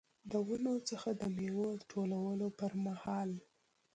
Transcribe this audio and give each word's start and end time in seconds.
د 0.31 0.33
ونو 0.47 0.75
څخه 0.89 1.09
د 1.21 1.21
میوو 1.35 1.69
ټولولو 1.91 2.47
پرمهال. 2.59 3.31